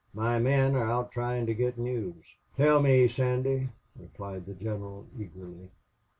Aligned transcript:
My 0.15 0.39
men 0.39 0.75
are 0.75 0.89
out 0.89 1.11
trying 1.11 1.45
to 1.45 1.53
get 1.53 1.77
news. 1.77 2.25
Tell 2.57 2.81
me, 2.81 3.07
Sandy," 3.07 3.69
replied 3.95 4.47
the 4.47 4.55
general, 4.55 5.05
eagerly. 5.15 5.69